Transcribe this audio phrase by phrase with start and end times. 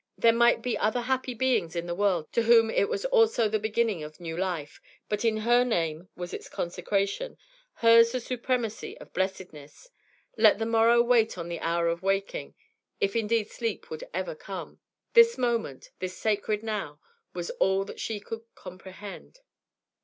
[0.17, 3.59] There might be other happy beings in the world to whom it was also the
[3.59, 7.37] beginning of new life, but in her name was its consecration,
[7.73, 9.91] hers the supremacy of blessedness.
[10.37, 12.55] Let the morrow wait on the hour of waking,
[12.99, 14.79] if indeed sleep would ever come;
[15.13, 16.99] this moment, the sacred now,
[17.35, 19.41] was all that she could comprehend.